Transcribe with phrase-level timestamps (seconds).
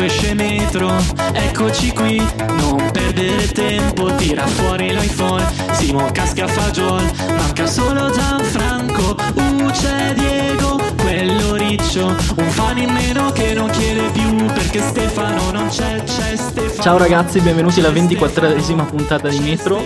[0.00, 0.96] Marco esce metro,
[1.34, 2.16] eccoci qui,
[2.56, 7.02] non perdere tempo, tira fuori l'iPhone, Simo casca fagiol,
[7.36, 14.10] manca solo Gianfranco, uh c'è Diego, quello riccio, un fan in meno che non chiede
[14.12, 16.82] più perché Stefano non c'è, c'è Stefano.
[16.82, 19.82] Ciao ragazzi, benvenuti alla 24esima puntata di Metro.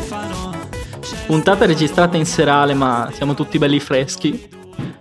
[1.26, 4.48] Puntata registrata in serale, ma siamo tutti belli freschi.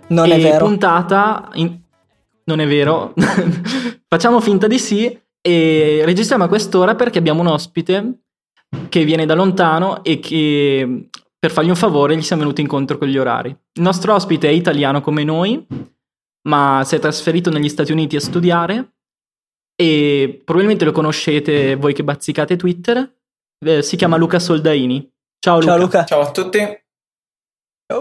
[0.08, 0.66] Non e è vero.
[0.66, 1.82] puntata in-
[2.44, 3.14] non è vero.
[4.08, 8.20] Facciamo finta di sì e registriamo a quest'ora perché abbiamo un ospite
[8.88, 13.08] che viene da lontano e che per fargli un favore gli siamo venuti incontro con
[13.08, 13.50] gli orari.
[13.50, 15.66] Il nostro ospite è italiano come noi,
[16.48, 18.94] ma si è trasferito negli Stati Uniti a studiare
[19.76, 23.12] e probabilmente lo conoscete voi che bazzicate Twitter.
[23.64, 25.10] Eh, si chiama Luca Soldaini.
[25.38, 25.66] Ciao Luca.
[25.66, 26.04] Ciao Luca.
[26.04, 26.82] Ciao a tutti.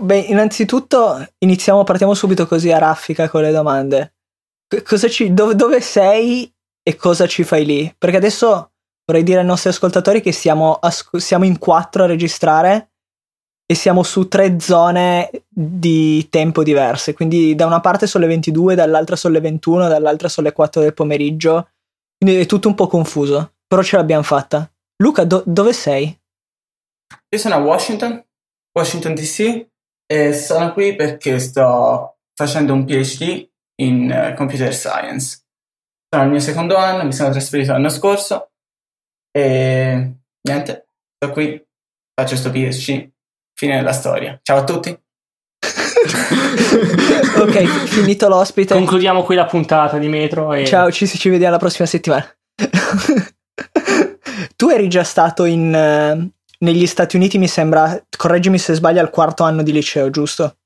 [0.02, 4.13] Beh, innanzitutto iniziamo, partiamo subito così a raffica con le domande.
[5.10, 7.94] Ci- dove, dove sei e cosa ci fai lì?
[7.98, 8.72] Perché adesso
[9.06, 12.92] vorrei dire ai nostri ascoltatori che siamo, asco- siamo in quattro a registrare
[13.66, 17.14] e siamo su tre zone di tempo diverse.
[17.14, 20.82] Quindi da una parte sono le 22, dall'altra sono le 21, dall'altra sono le 4
[20.82, 21.70] del pomeriggio.
[22.18, 24.70] Quindi è tutto un po' confuso, però ce l'abbiamo fatta.
[24.98, 26.18] Luca, do- dove sei?
[27.30, 28.24] Io sono a Washington,
[28.78, 29.68] Washington DC,
[30.06, 33.50] e sono qui perché sto facendo un PhD
[33.86, 35.42] in eh, computer science.
[36.10, 38.52] Sono al mio secondo anno, mi sono trasferito l'anno scorso
[39.36, 41.60] e niente, sto qui,
[42.14, 43.10] faccio questo PhD,
[43.58, 44.40] fine della storia.
[44.44, 44.96] Ciao a tutti.
[47.40, 48.76] ok, finito l'ospite.
[48.76, 52.28] Concludiamo qui la puntata di Metro e Ciao, ci, ci vediamo la prossima settimana.
[54.56, 59.10] tu eri già stato in, eh, negli Stati Uniti, mi sembra, correggimi se sbaglio, al
[59.10, 60.58] quarto anno di liceo, giusto?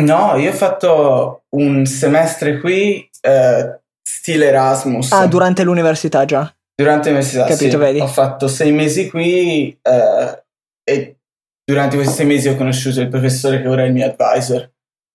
[0.00, 5.12] No, io ho fatto un semestre qui, eh, stile Erasmus.
[5.12, 6.52] Ah, durante l'università già.
[6.74, 7.76] Durante l'università, Capito, sì.
[7.76, 8.00] vedi?
[8.00, 10.44] Ho fatto sei mesi qui eh,
[10.84, 11.16] e
[11.64, 14.70] durante questi sei mesi ho conosciuto il professore che ora è il mio advisor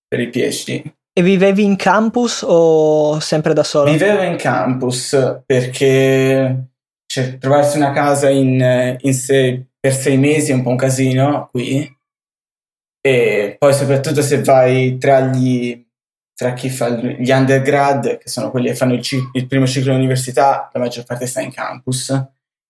[0.07, 0.91] per il PhD.
[1.13, 3.91] E vivevi in campus o sempre da solo?
[3.91, 6.69] Vivevo in campus perché
[7.05, 11.49] cioè, trovarsi una casa in, in sei- per sei mesi è un po' un casino
[11.51, 11.99] qui
[13.01, 15.85] e poi soprattutto se vai tra gli
[16.33, 19.91] tra chi fa gli undergrad che sono quelli che fanno il, ci- il primo ciclo
[19.91, 22.15] all'università la maggior parte sta in campus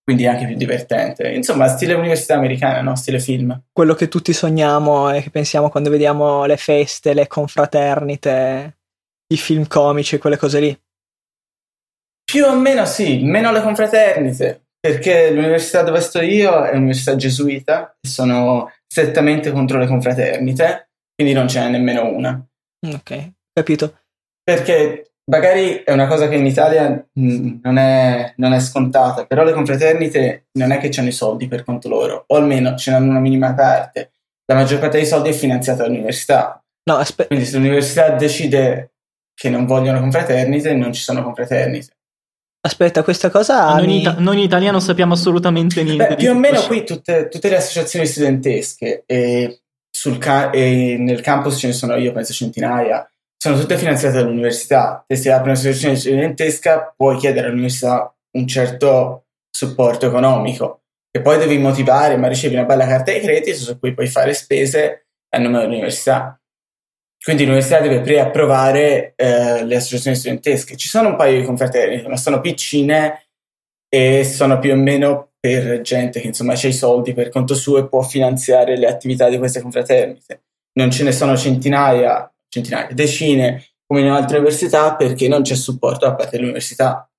[0.04, 2.96] quindi è anche più divertente insomma stile università americana no?
[2.96, 8.78] stile film Quello che tutti sogniamo e che pensiamo quando vediamo le feste, le confraternite,
[9.34, 10.80] i film comici, quelle cose lì.
[12.24, 17.96] Più o meno sì, meno le confraternite, perché l'università dove sto io è un'università gesuita
[18.00, 22.46] e sono strettamente contro le confraternite, quindi non ce n'è nemmeno una.
[22.94, 24.00] Ok, capito.
[24.44, 29.46] Perché magari è una cosa che in Italia mh, non, è, non è scontata, però
[29.46, 33.10] le confraternite non è che hanno i soldi per conto loro, o almeno ce n'hanno
[33.12, 34.12] una minima parte.
[34.46, 37.28] La maggior parte dei soldi è finanziata dall'università, No, aspetta.
[37.30, 38.96] quindi se l'università decide
[39.34, 41.94] che non vogliono confraternite, non ci sono confraternite.
[42.64, 46.08] Aspetta, questa cosa noi, in ita- noi in italiano sappiamo assolutamente niente.
[46.10, 51.22] Beh, più o meno qui tutte, tutte le associazioni studentesche e, sul ca- e nel
[51.22, 53.06] campus ce ne sono io penso centinaia
[53.38, 60.06] sono tutte finanziate dall'università se si apre un'associazione studentesca puoi chiedere all'università un certo supporto
[60.06, 64.08] economico e poi devi motivare ma ricevi una bella carta di credito su cui puoi
[64.08, 66.40] fare spese a nome dell'università
[67.24, 72.18] quindi l'università deve preapprovare eh, le associazioni studentesche ci sono un paio di confraternite ma
[72.18, 73.28] sono piccine
[73.94, 77.80] e sono più o meno per gente che insomma ha i soldi per conto suo
[77.80, 80.44] e può finanziare le attività di queste confraternite.
[80.74, 86.06] Non ce ne sono centinaia, centinaia, decine come in altre università perché non c'è supporto
[86.06, 87.12] da parte dell'università.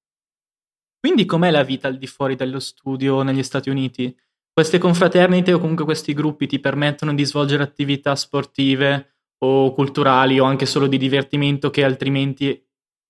[0.98, 4.16] Quindi com'è la vita al di fuori dello studio negli Stati Uniti?
[4.52, 10.44] Queste confraternite o comunque questi gruppi ti permettono di svolgere attività sportive o culturali o
[10.44, 12.64] anche solo di divertimento che altrimenti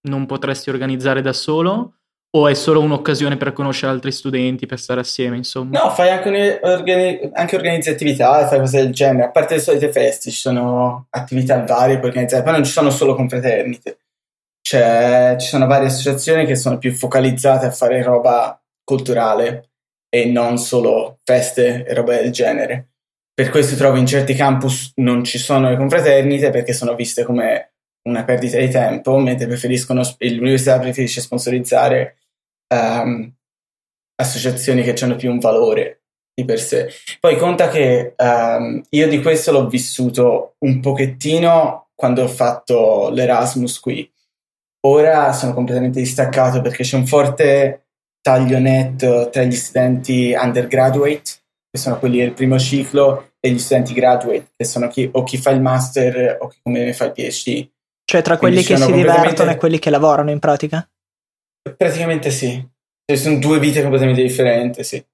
[0.09, 1.96] non potresti organizzare da solo?
[2.34, 5.79] O è solo un'occasione per conoscere altri studenti, per stare assieme, insomma?
[5.79, 9.25] No, fai anche, organi- anche organizzi attività, fai cose del genere.
[9.25, 12.88] A parte le solite feste, ci sono attività varie per organizzare, poi non ci sono
[12.88, 13.99] solo confraternite.
[14.62, 19.73] C'è- ci sono varie associazioni che sono più focalizzate a fare roba culturale
[20.08, 22.92] e non solo feste e roba del genere.
[23.43, 27.73] Per questo trovo in certi campus non ci sono le confraternite perché sono viste come
[28.03, 32.19] una perdita di tempo, mentre preferiscono, l'università preferisce sponsorizzare
[32.73, 33.35] ehm,
[34.15, 36.03] associazioni che hanno più un valore
[36.33, 36.89] di per sé.
[37.19, 43.81] Poi conta che ehm, io di questo l'ho vissuto un pochettino quando ho fatto l'Erasmus
[43.81, 44.09] qui,
[44.87, 47.87] ora sono completamente distaccato perché c'è un forte
[48.21, 51.23] taglio netto tra gli studenti undergraduate,
[51.73, 55.37] che sono quelli del primo ciclo, e gli studenti graduate, che sono chi, o chi
[55.37, 57.69] fa il master o chi come me fa il PhD.
[58.05, 59.21] Cioè tra quelli che si completamente...
[59.21, 60.89] divertono e quelli che lavorano in pratica?
[61.77, 62.65] Praticamente sì.
[63.05, 65.05] Cioè, sono due vite completamente differenti, sì.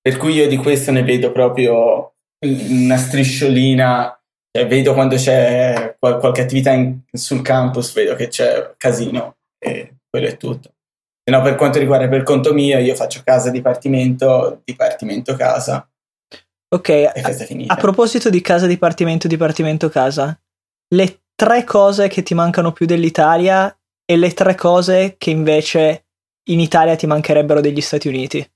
[0.00, 2.14] Per cui io di questo ne vedo proprio
[2.46, 4.20] una strisciolina
[4.52, 9.96] cioè, vedo quando c'è qual- qualche attività in- sul campus, vedo che c'è casino e
[10.08, 10.74] quello è tutto.
[11.22, 15.88] Se no, per quanto riguarda per conto mio, io faccio casa dipartimento, dipartimento casa.
[16.72, 17.12] Ok, a-,
[17.66, 20.38] a proposito di casa dipartimento, dipartimento casa,
[20.94, 23.74] le tre cose che ti mancano più dell'Italia
[24.04, 26.04] e le tre cose che invece
[26.50, 28.50] in Italia ti mancherebbero degli Stati Uniti.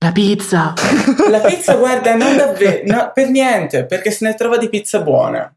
[0.00, 0.74] La pizza!
[1.28, 5.52] La pizza, guarda, non davvero, no, per niente, perché se ne trova di pizza buona.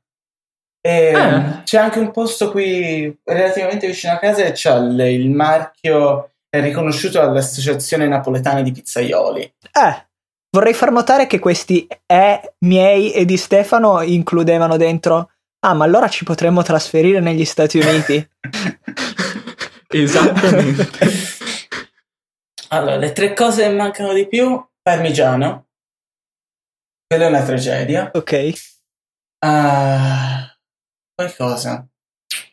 [0.82, 1.62] E ah.
[1.64, 6.60] C'è anche un posto qui relativamente vicino a casa e c'ha il, il marchio è
[6.60, 9.42] riconosciuto dall'Associazione Napoletana di Pizzaioli.
[9.42, 10.06] Eh,
[10.52, 15.32] vorrei far notare che questi E miei e di Stefano includevano dentro
[15.64, 18.30] Ah, ma allora ci potremmo trasferire negli Stati Uniti.
[19.88, 20.90] Esattamente.
[22.72, 25.68] Allora, le tre cose che mancano di più, parmigiano.
[27.06, 28.12] Quella è una tragedia.
[28.14, 28.54] Ok.
[29.46, 30.48] Uh,
[31.14, 31.86] poi cosa?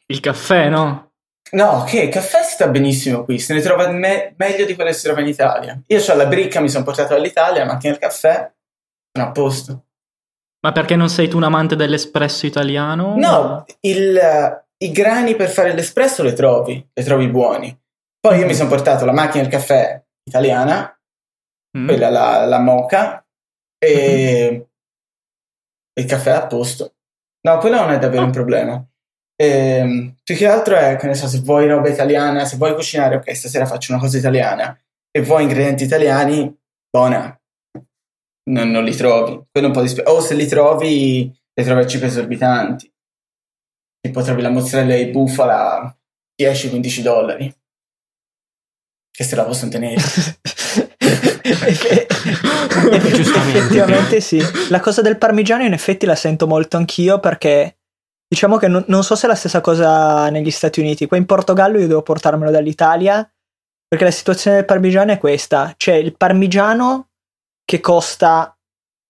[0.06, 1.07] Il caffè, no?
[1.52, 5.04] No, che caffè sta benissimo qui, se ne trova me- meglio di quello che si
[5.04, 5.80] trova in Italia.
[5.86, 8.50] Io ho la bricca, mi sono portato dall'Italia, ma anche il caffè
[9.12, 9.84] sono a posto.
[10.60, 13.14] Ma perché non sei tu un amante dell'espresso italiano?
[13.16, 14.20] No, il,
[14.78, 17.76] i grani per fare l'espresso le trovi, le trovi buoni.
[18.20, 20.98] Poi io mi sono portato la macchina del caffè italiana,
[21.78, 21.86] mm.
[21.86, 23.24] quella la, la moca,
[23.78, 24.60] e mm-hmm.
[26.00, 26.94] il caffè a posto.
[27.40, 28.26] No, quello non è davvero oh.
[28.26, 28.84] un problema.
[29.40, 32.74] E, ehm, più che altro è, che ne so, se vuoi roba italiana, se vuoi
[32.74, 34.76] cucinare, ok, stasera faccio una cosa italiana,
[35.10, 36.52] e vuoi ingredienti italiani,
[36.90, 37.40] buona.
[38.50, 39.40] Non, non li trovi.
[39.50, 42.92] Quello un po' di spe- o se li trovi, li trovi a cifre esorbitanti.
[44.00, 45.96] Tipo trovi la mozzarella di bufala
[46.40, 47.54] 10-15 dollari
[49.18, 49.96] che se la possono tenere.
[53.02, 54.40] Effettivamente sì.
[54.68, 57.77] La cosa del parmigiano in effetti la sento molto anch'io perché
[58.28, 61.06] diciamo che non, non, so se è la stessa cosa negli Stati Uniti.
[61.06, 63.28] Qua in Portogallo io devo portarmelo dall'Italia
[63.88, 65.74] perché la situazione del parmigiano è questa.
[65.76, 67.08] C'è il parmigiano
[67.64, 68.54] che costa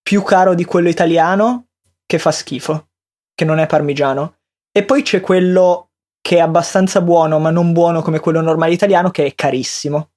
[0.01, 1.67] più caro di quello italiano
[2.07, 2.91] che fa schifo,
[3.35, 4.37] che non è parmigiano.
[4.71, 5.91] E poi c'è quello
[6.21, 10.13] che è abbastanza buono, ma non buono come quello normale italiano, che è carissimo.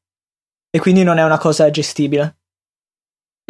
[0.69, 2.37] E quindi non è una cosa gestibile.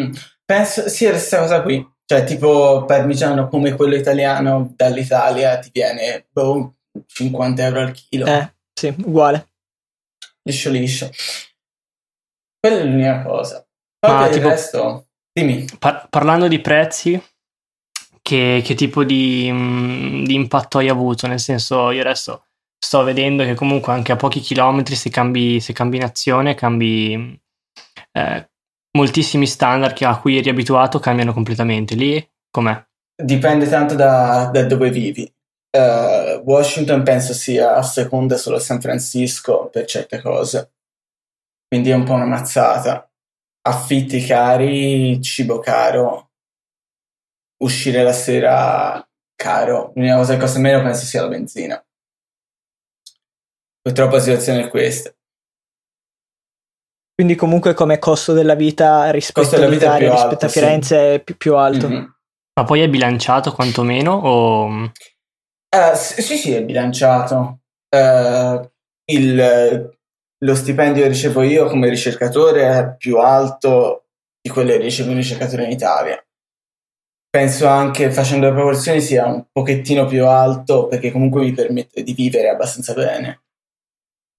[0.01, 0.13] Mm.
[0.45, 1.90] Penso sia la stessa cosa qui.
[2.06, 6.75] Cioè, tipo parmigiano come quello italiano dall'Italia ti viene boh,
[7.06, 8.25] 50 euro al chilo.
[8.25, 9.48] Eh, sì, uguale.
[10.44, 11.09] Liscio liscio.
[12.59, 13.65] Quella è l'unica cosa.
[14.00, 15.65] Poi Ma, tipo, il resto, dimmi.
[15.80, 17.21] Par- parlando di prezzi,
[18.21, 21.27] che, che tipo di, mh, mm, di, impatto hai avuto?
[21.27, 22.45] Nel senso, io adesso
[22.77, 27.39] sto vedendo che comunque anche a pochi chilometri se cambi, se cambi nazione, cambi
[28.12, 28.50] eh,
[28.91, 31.95] moltissimi standard a cui eri abituato cambiano completamente.
[31.95, 32.85] Lì com'è?
[33.15, 35.31] Dipende tanto da, da dove vivi.
[35.71, 40.73] Uh, Washington penso sia a seconda solo a San Francisco per certe cose,
[41.68, 43.09] quindi è un po' una mazzata.
[43.63, 46.31] Affitti cari, cibo caro,
[47.63, 49.94] uscire la sera caro.
[49.95, 51.85] L'unica cosa che costa meno penso sia la benzina.
[53.81, 55.13] Purtroppo la situazione è questa.
[57.21, 61.13] Quindi comunque come costo della vita rispetto all'Italia, rispetto alto, a Firenze sì.
[61.13, 61.87] è più, più alto.
[61.87, 62.06] Mm-hmm.
[62.56, 64.66] Ma poi è bilanciato quantomeno o...
[64.66, 67.59] Uh, sì, sì, è bilanciato.
[67.95, 68.68] Uh,
[69.11, 69.97] il,
[70.35, 74.06] lo stipendio che ricevo io come ricercatore è più alto
[74.42, 76.25] di quello che riceve un ricercatore in Italia.
[77.30, 82.13] Penso anche facendo le proporzioni sia un pochettino più alto perché comunque mi permette di
[82.13, 83.44] vivere abbastanza bene.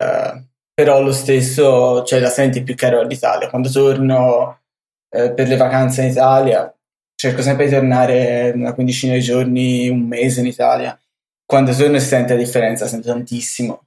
[0.02, 0.50] Eh,
[0.82, 3.48] però lo stesso cioè, la senti più caro all'Italia.
[3.48, 4.62] Quando torno
[5.08, 6.76] uh, per le vacanze in Italia,
[7.14, 11.00] cerco sempre di tornare una quindicina di giorni, un mese in Italia.
[11.44, 13.86] Quando torno si sente la differenza, sento tantissimo.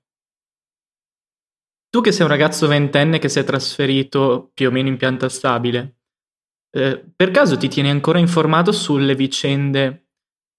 [1.90, 5.28] Tu che sei un ragazzo ventenne che si è trasferito più o meno in pianta
[5.28, 5.96] stabile,
[6.72, 10.08] eh, per caso ti tieni ancora informato sulle vicende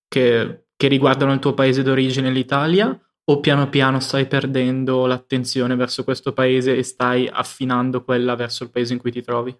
[0.06, 2.98] che, che riguardano il tuo paese d'origine, l'Italia?
[3.28, 8.70] O piano piano stai perdendo l'attenzione verso questo paese e stai affinando quella verso il
[8.70, 9.56] paese in cui ti trovi?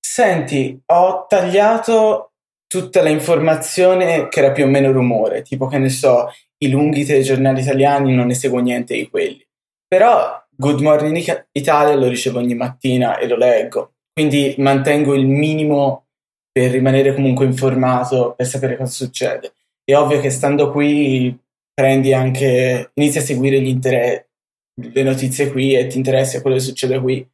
[0.00, 2.32] Senti, ho tagliato
[2.68, 7.60] tutta l'informazione che era più o meno rumore, tipo che ne so, i lunghi telegiornali
[7.60, 9.44] italiani non ne seguo niente di quelli.
[9.86, 16.06] Però Good Morning Italia lo ricevo ogni mattina e lo leggo, quindi mantengo il minimo
[16.52, 19.54] per rimanere comunque informato, per sapere cosa succede.
[19.82, 21.36] È ovvio che stando qui
[21.74, 24.28] prendi anche, inizi a seguire gli inter-
[24.74, 27.28] le notizie qui e ti interessa quello che succede qui.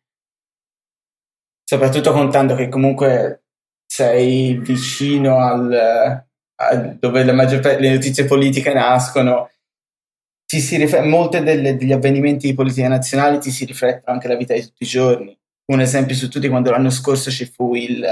[1.65, 3.45] Soprattutto contando che comunque
[3.87, 6.25] sei vicino al,
[6.57, 9.51] al dove la maggior parte delle notizie politiche nascono.
[10.47, 14.37] Ci si riflet- molte delle, degli avvenimenti di politica nazionale ti si riflettono anche la
[14.37, 15.37] vita di tutti i giorni.
[15.73, 18.05] Un esempio su tutti, quando l'anno scorso ci fu il,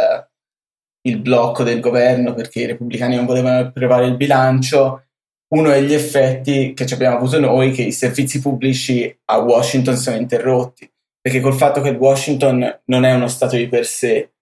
[1.09, 5.08] il blocco del governo perché i repubblicani non volevano approvare il bilancio,
[5.55, 9.97] uno degli effetti che ci abbiamo avuto noi è che i servizi pubblici a Washington
[9.97, 10.91] sono interrotti,
[11.21, 14.33] perché col fatto che Washington non è uno stato di per sé,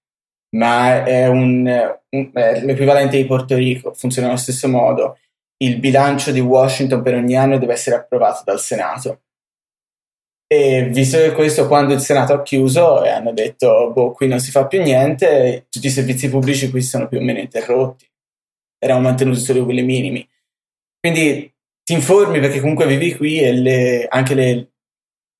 [0.57, 1.67] ma è, un,
[2.11, 5.19] un, è l'equivalente di Porto Rico, funziona allo stesso modo,
[5.59, 9.21] il bilancio di Washington per ogni anno deve essere approvato dal Senato.
[10.49, 14.39] E visto che questo, quando il Senato ha chiuso e hanno detto, boh, qui non
[14.39, 18.09] si fa più niente, tutti i servizi pubblici qui sono più o meno interrotti.
[18.79, 20.29] Erano mantenuti solo quelli minimi.
[21.01, 24.73] Quindi ti informi perché comunque vivi qui e le, anche le,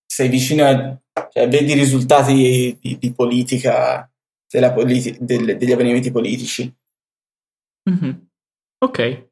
[0.07, 0.99] sei vicino a,
[1.31, 4.11] cioè, vedi i risultati di, di, politica,
[4.75, 6.73] politi- del, degli avvenimenti politici.
[7.91, 8.13] Mm-hmm.
[8.85, 9.29] Ok.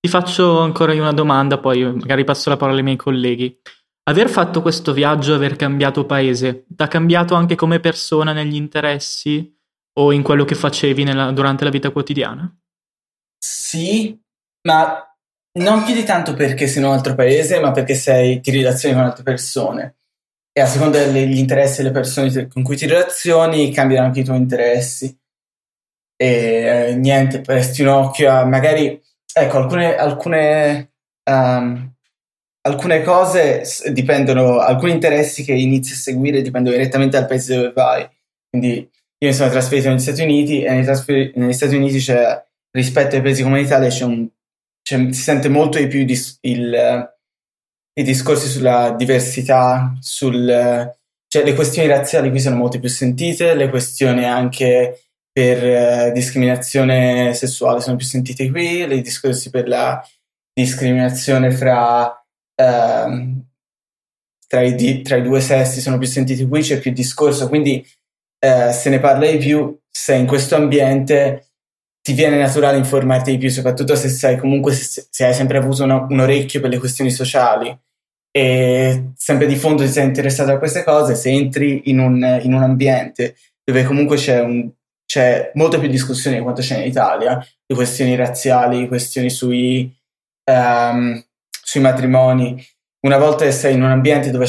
[0.00, 3.56] Ti faccio ancora una domanda, poi magari passo la parola ai miei colleghi.
[4.04, 9.56] Aver fatto questo viaggio, aver cambiato paese, ti ha cambiato anche come persona negli interessi
[9.98, 12.52] o in quello che facevi nella, durante la vita quotidiana?
[13.38, 14.18] Sì,
[14.66, 15.11] ma
[15.60, 18.94] non più di tanto perché sei in un altro paese, ma perché sei, ti relazioni
[18.94, 19.96] con altre persone.
[20.52, 24.38] E a seconda degli interessi delle persone con cui ti relazioni, cambiano anche i tuoi
[24.38, 25.18] interessi.
[26.16, 26.26] E
[26.90, 29.00] eh, niente, presti un occhio a magari,
[29.32, 30.92] ecco, alcune, alcune
[31.24, 31.92] um,
[32.62, 38.08] alcune cose dipendono, alcuni interessi che inizi a seguire dipendono direttamente dal paese dove vai.
[38.48, 43.16] Quindi io mi sono trasferito negli Stati Uniti e trasfer- negli Stati Uniti c'è, rispetto
[43.16, 44.28] ai paesi come l'Italia, c'è un,
[44.82, 47.12] c'è, si sente molto di più dis- il,
[47.94, 50.92] i discorsi sulla diversità, sul,
[51.28, 57.32] cioè le questioni razziali qui sono molto più sentite, le questioni anche per uh, discriminazione
[57.32, 60.02] sessuale sono più sentite qui, i discorsi per la
[60.52, 62.22] discriminazione fra
[62.54, 63.42] ehm,
[64.46, 67.86] tra, i di, tra, i due sessi sono più sentiti qui, c'è più discorso, quindi
[68.38, 71.51] eh, se ne parla di più, se in questo ambiente
[72.02, 75.84] ti viene naturale informarti di più, soprattutto se sai comunque se, se hai sempre avuto
[75.84, 77.74] una, un orecchio per le questioni sociali
[78.34, 82.54] e sempre di fondo ti sei interessato a queste cose, se entri in un, in
[82.54, 84.70] un ambiente dove comunque c'è, un,
[85.06, 89.94] c'è molta più discussione di quanto c'è in Italia, di questioni razziali, questioni sui,
[90.50, 92.64] um, sui matrimoni,
[93.06, 94.46] una volta che sei in un ambiente dove,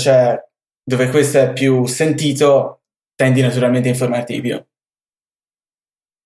[0.83, 2.83] dove questo è più sentito,
[3.15, 4.65] tendi naturalmente a informarti di più.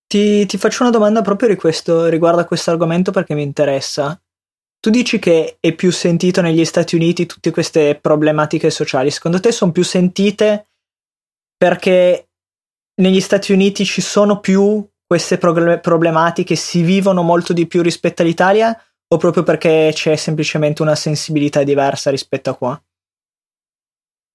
[0.08, 1.50] Ti, ti faccio una domanda proprio
[2.08, 4.20] riguardo a questo argomento perché mi interessa.
[4.80, 9.12] Tu dici che è più sentito negli Stati Uniti tutte queste problematiche sociali.
[9.12, 10.68] Secondo te sono più sentite
[11.58, 12.30] perché
[13.02, 18.80] negli Stati Uniti ci sono più queste problematiche, si vivono molto di più rispetto all'Italia
[19.10, 22.82] o proprio perché c'è semplicemente una sensibilità diversa rispetto a qua?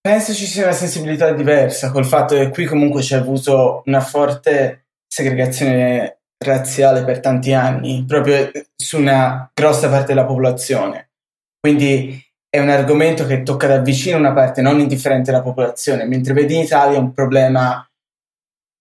[0.01, 4.87] Penso ci sia una sensibilità diversa col fatto che qui comunque c'è avuto una forte
[5.13, 11.11] segregazione razziale per tanti anni, proprio su una grossa parte della popolazione.
[11.61, 16.33] Quindi è un argomento che tocca da vicino una parte non indifferente della popolazione, mentre
[16.33, 17.87] vedi in Italia un problema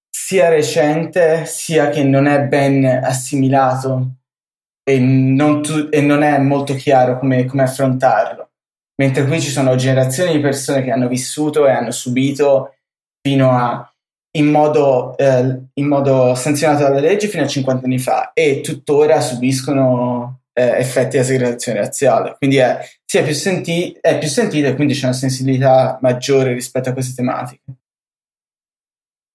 [0.09, 4.11] sia recente sia che non è ben assimilato
[4.89, 8.51] e non, tu, e non è molto chiaro come, come, affrontarlo.
[9.01, 12.77] Mentre qui ci sono generazioni di persone che hanno vissuto e hanno subito
[13.21, 13.90] fino a
[14.37, 19.19] in modo, eh, in modo sanzionato dalle leggi fino a 50 anni fa e tuttora
[19.19, 22.35] subiscono eh, effetti della segregazione razziale.
[22.37, 26.89] Quindi è, è, più senti- è più sentita e quindi c'è una sensibilità maggiore rispetto
[26.89, 27.63] a queste tematiche.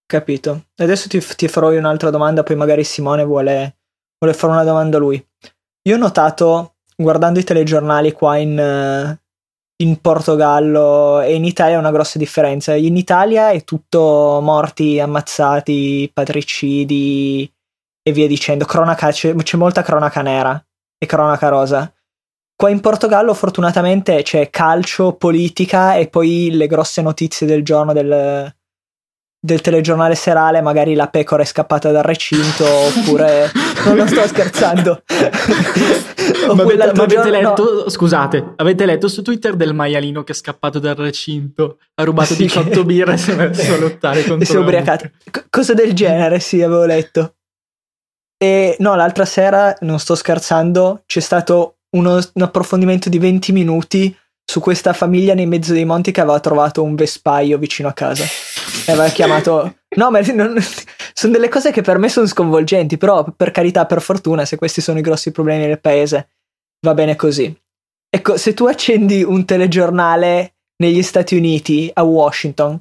[0.07, 0.67] Capito.
[0.77, 3.79] Adesso ti, ti farò io un'altra domanda, poi magari Simone vuole,
[4.19, 5.25] vuole fare una domanda a lui.
[5.89, 9.21] Io ho notato, guardando i telegiornali qua in, eh,
[9.79, 12.75] in Portogallo e in Italia, una grossa differenza.
[12.75, 17.51] In Italia è tutto morti, ammazzati, patricidi
[18.03, 18.65] e via dicendo.
[18.65, 20.65] Cronaca, c'è, c'è molta cronaca nera
[20.99, 21.93] e cronaca rosa.
[22.55, 28.51] Qua in Portogallo fortunatamente c'è calcio, politica e poi le grosse notizie del giorno del,
[29.47, 33.51] del telegiornale serale magari la pecora è scappata dal recinto oppure
[33.87, 35.03] non lo sto scherzando.
[36.55, 37.31] Ma avete, ma avete no.
[37.31, 42.35] letto, scusate, avete letto su Twitter del maialino che è scappato dal recinto, ha rubato
[42.35, 45.11] Sì, 18 che- birre e si è messo a lottare contro si è ubriacato.
[45.31, 46.41] C- cose del genere?
[46.41, 47.35] Sì avevo letto.
[48.37, 54.15] E no l'altra sera non sto scherzando c'è stato uno- un approfondimento di 20 minuti
[54.45, 58.25] su questa famiglia nei mezzo dei monti che aveva trovato un vespaio vicino a casa
[58.87, 60.57] e aveva chiamato no ma non-
[61.13, 64.81] sono delle cose che per me sono sconvolgenti però per carità per fortuna se questi
[64.81, 66.29] sono i grossi problemi del paese
[66.81, 67.55] va bene così
[68.09, 72.81] ecco se tu accendi un telegiornale negli Stati Uniti a Washington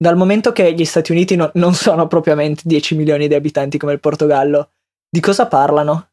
[0.00, 3.92] dal momento che gli Stati Uniti no- non sono propriamente 10 milioni di abitanti come
[3.92, 4.70] il Portogallo,
[5.10, 6.10] di cosa parlano?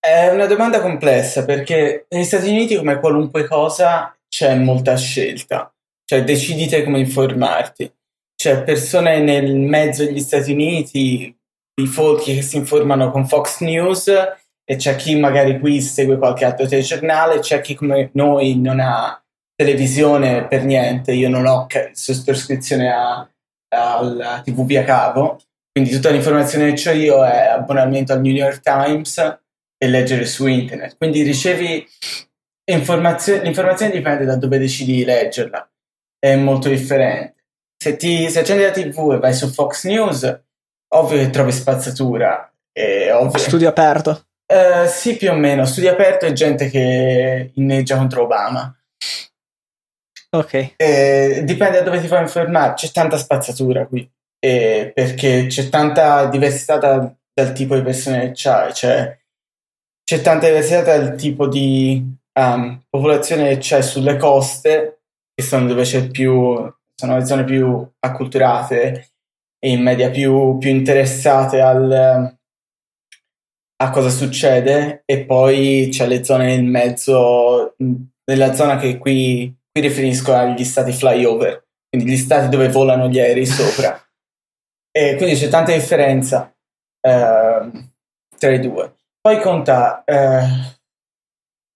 [0.00, 5.70] È una domanda complessa perché negli Stati Uniti, come qualunque cosa, c'è molta scelta.
[6.04, 7.92] Cioè, decidite come informarti.
[8.42, 11.32] C'è persone nel mezzo degli Stati Uniti,
[11.80, 16.44] i folchi che si informano con Fox News, e c'è chi magari qui segue qualche
[16.44, 19.22] altro telegiornale, c'è chi come noi non ha
[19.54, 21.12] televisione per niente.
[21.12, 23.30] Io non ho sottoscrizione a-
[23.68, 28.60] alla TV via cavo, quindi tutta l'informazione che ho io è abbonamento al New York
[28.60, 29.18] Times
[29.78, 30.96] e leggere su internet.
[30.96, 31.86] Quindi ricevi
[32.68, 35.70] informazione, l'informazione dipende da dove decidi di leggerla,
[36.18, 37.31] è molto differente.
[37.82, 40.40] Se, ti, se accendi la TV e vai su Fox News,
[40.94, 42.48] ovvio che trovi spazzatura.
[43.34, 44.26] Studio aperto.
[44.46, 45.64] Eh, sì, più o meno.
[45.64, 48.72] Studio aperto e gente che inneggia contro Obama.
[50.30, 50.74] Ok.
[50.76, 52.74] Eh, dipende da dove ti vuoi informare.
[52.74, 54.08] C'è tanta spazzatura qui
[54.38, 58.72] eh, perché c'è tanta diversità da- dal tipo di persone che c'hai.
[58.72, 59.18] Cioè,
[60.04, 62.00] c'è tanta diversità dal tipo di
[62.38, 65.00] um, popolazione che c'è sulle coste,
[65.34, 69.14] che sono dove c'è più, sono le zone più acculturate
[69.58, 72.36] e in media più, più interessate al,
[73.82, 77.74] a cosa succede, e poi c'è le zone nel mezzo,
[78.24, 83.18] nella zona che qui, qui riferisco agli stati flyover, quindi gli stati dove volano gli
[83.18, 83.98] aerei sopra.
[84.94, 86.54] E quindi c'è tanta differenza
[87.00, 87.92] ehm,
[88.36, 88.96] tra i due.
[89.22, 90.42] Poi conta, eh,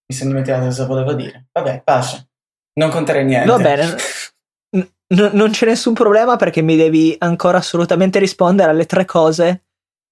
[0.05, 1.47] mi sono dimenticato cosa volevo dire.
[1.51, 2.29] Vabbè, pace.
[2.73, 3.47] Non contare niente.
[3.47, 3.95] Va bene.
[5.13, 9.63] N- n- non c'è nessun problema perché mi devi ancora assolutamente rispondere alle tre cose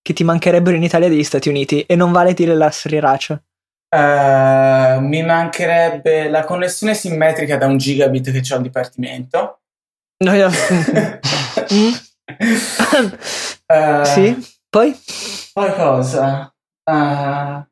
[0.01, 3.41] che ti mancherebbero in Italia e degli Stati Uniti e non vale dire la sriracha.
[3.89, 9.61] Eh, mi mancherebbe la connessione simmetrica da un gigabit che c'ho al dipartimento.
[10.23, 10.49] No, io-?
[13.67, 14.95] Eh, sì, poi?
[15.53, 16.53] Poi cosa?
[16.83, 17.65] Eh,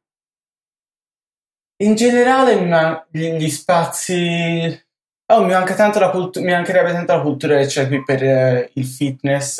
[1.83, 4.81] in generale man- gli spazi...
[5.31, 8.23] Oh, mi manca tanto la cultura, mi mancherebbe tanto la cultura che c'è qui per
[8.23, 9.59] eh, il fitness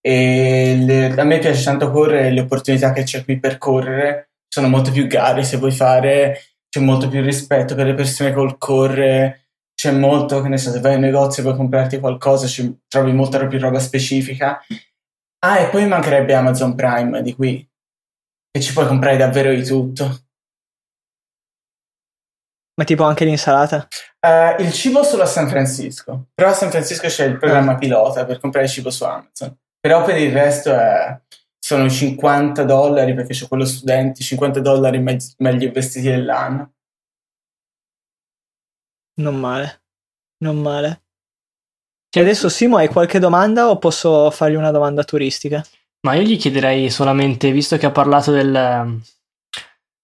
[0.00, 4.68] e le- a me piace tanto correre le opportunità che c'è qui per correre sono
[4.68, 9.46] molto più gare se vuoi fare, c'è molto più rispetto per le persone col correre,
[9.74, 12.46] c'è molto, che ne so, se vai in negozio e vuoi comprarti qualcosa,
[12.86, 14.60] trovi molta più roba specifica.
[15.44, 17.66] Ah, e poi mancherebbe Amazon Prime di qui,
[18.50, 20.24] che ci puoi comprare davvero di tutto.
[22.82, 23.86] Ma tipo anche l'insalata?
[24.18, 28.24] Eh, il cibo solo a San Francisco, però a San Francisco c'è il programma pilota
[28.24, 29.56] per comprare cibo su Amazon.
[29.78, 31.16] Però per il resto è-
[31.60, 36.72] sono 50 dollari perché c'è quello studenti, 50 dollari me- meglio investiti dell'anno.
[39.20, 39.82] Non male.
[40.38, 41.02] Non male.
[42.12, 45.64] E adesso Simo hai qualche domanda o posso fargli una domanda turistica?
[46.04, 49.00] Ma io gli chiederei solamente, visto che ha parlato del-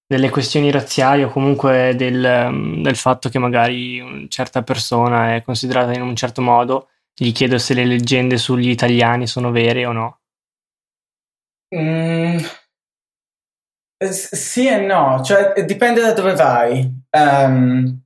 [0.09, 5.93] delle questioni razziali o comunque del, del fatto che magari una certa persona è considerata
[5.93, 10.21] in un certo modo, gli chiedo se le leggende sugli italiani sono vere o no.
[11.77, 12.39] Mm,
[14.09, 16.91] sì e no, cioè dipende da dove vai.
[17.11, 18.01] Ehm,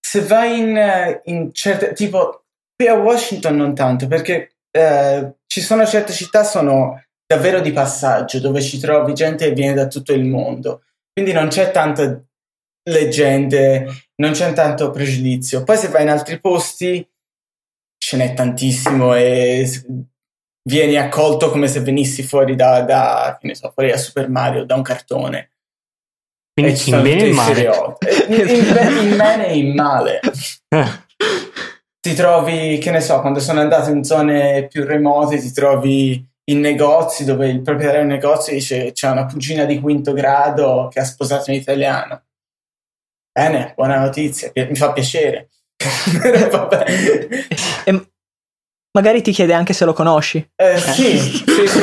[0.00, 2.44] se vai in, in certe, tipo
[2.76, 8.38] qui a Washington non tanto, perché eh, ci sono certe città sono davvero di passaggio,
[8.38, 10.82] dove ci trovi gente che viene da tutto il mondo,
[11.16, 12.22] quindi non c'è tanta
[12.90, 15.62] leggende, non c'è tanto pregiudizio.
[15.64, 17.08] Poi se vai in altri posti
[17.96, 19.66] ce n'è tantissimo e
[20.68, 24.66] vieni accolto come se venissi fuori da, da che ne so, fuori da Super Mario,
[24.66, 25.52] da un cartone.
[26.52, 27.64] Quindi ci in bene e in male.
[27.64, 30.20] Eh, In, in be- in bene e in male.
[31.98, 36.60] Ti trovi, che ne so, quando sono andato in zone più remote, ti trovi in
[36.60, 41.04] negozi dove il proprietario del negozio dice c'è una cugina di quinto grado che ha
[41.04, 42.22] sposato un italiano.
[43.32, 45.48] Bene, buona notizia, mi fa piacere.
[47.84, 48.08] E-
[48.96, 50.38] magari ti chiede anche se lo conosci.
[50.56, 51.80] Eh, sì, sì, sì.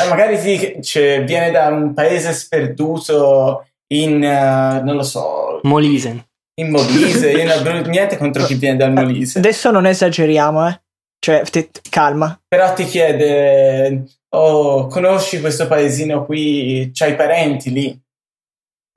[0.00, 6.28] Eh, magari ti, cioè, viene da un paese sperduto in, uh, non lo so, Molise.
[6.60, 7.32] in Molise.
[7.32, 9.38] Io non ho niente contro chi viene dal Molise.
[9.38, 10.80] Adesso non esageriamo, eh.
[11.22, 12.40] Cioè, te, calma.
[12.48, 16.90] Però ti chiede, oh, conosci questo paesino qui?
[16.94, 18.02] C'hai parenti lì?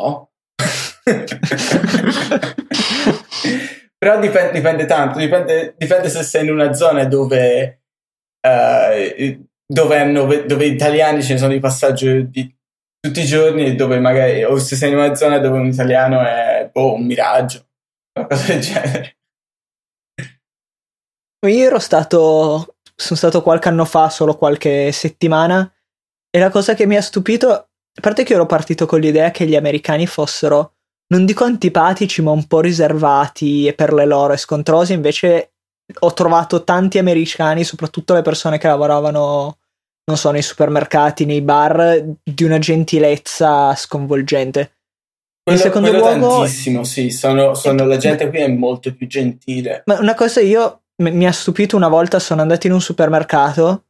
[0.01, 0.31] No.
[3.97, 7.83] Però dipende, dipende tanto, dipende, dipende, se sei in una zona dove,
[8.45, 12.53] uh, dove, hanno, dove italiani ce ne sono di passaggio di
[12.99, 16.69] tutti i giorni, dove magari, o se sei in una zona dove un italiano è
[16.71, 17.67] boh, un miraggio,
[18.13, 19.17] qualcosa del genere.
[21.47, 25.69] Io ero stato, sono stato qualche anno fa, solo qualche settimana,
[26.29, 27.67] e la cosa che mi ha stupito, a
[28.01, 30.73] parte che ero partito con l'idea che gli americani fossero
[31.13, 34.93] non dico antipatici, ma un po' riservati e per le loro e scontrosi.
[34.93, 35.51] Invece
[35.99, 39.57] ho trovato tanti americani, soprattutto le persone che lavoravano,
[40.05, 44.77] non so, nei supermercati, nei bar, di una gentilezza sconvolgente.
[45.43, 49.83] Quello, In secondo luogo, tantissimo, sì, sono, sono, la gente qui è molto più gentile.
[49.85, 53.85] Ma una cosa io mi ha stupito una volta, sono andato in un supermercato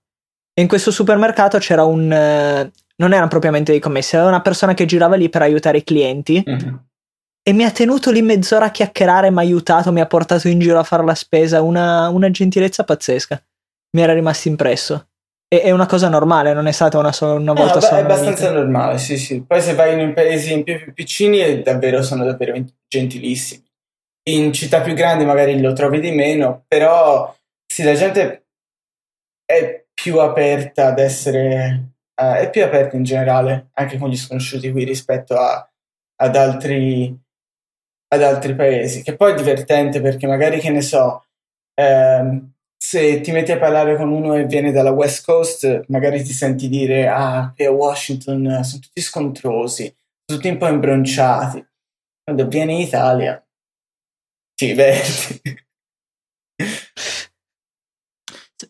[0.54, 2.12] e in questo supermercato c'era un...
[2.12, 5.84] Eh, non erano propriamente dei commessi, era una persona che girava lì per aiutare i
[5.84, 6.44] clienti.
[6.48, 6.76] Mm-hmm
[7.46, 10.60] e mi ha tenuto lì mezz'ora a chiacchierare, mi ha aiutato, mi ha portato in
[10.60, 13.44] giro a fare la spesa, una, una gentilezza pazzesca.
[13.98, 15.10] Mi era rimasto impresso.
[15.50, 17.98] E, è una cosa normale, non è stata una, so, una volta no, sola.
[17.98, 19.44] È abbastanza normale, sì, sì.
[19.46, 22.54] Poi se vai in paesi più, più piccini davvero, sono davvero
[22.88, 23.62] gentilissimi.
[24.30, 28.46] In città più grandi magari lo trovi di meno, però sì, la gente
[29.46, 31.90] è più aperta ad essere...
[32.16, 35.68] Uh, è più aperta in generale, anche con gli sconosciuti qui rispetto a,
[36.18, 37.20] ad altri
[38.14, 41.26] ad altri paesi, che poi è divertente perché magari, che ne so,
[41.74, 46.32] ehm, se ti metti a parlare con uno e viene dalla West Coast, magari ti
[46.32, 49.94] senti dire, ah, qui a Washington sono tutti scontrosi,
[50.26, 51.66] tutti un po' imbronciati.
[52.24, 53.44] Quando vieni in Italia,
[54.63, 55.41] ti diverti.